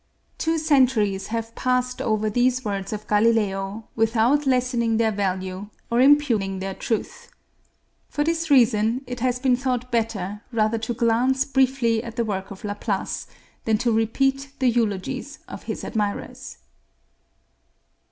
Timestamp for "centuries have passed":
0.57-2.01